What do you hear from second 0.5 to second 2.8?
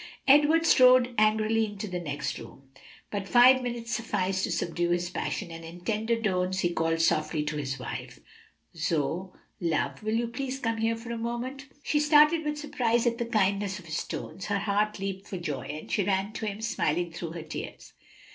strode angrily into the next room;